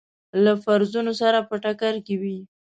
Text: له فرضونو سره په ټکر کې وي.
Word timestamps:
له 0.43 0.53
فرضونو 0.63 1.11
سره 1.21 1.39
په 1.49 1.55
ټکر 1.63 1.95
کې 2.05 2.15
وي. 2.21 2.37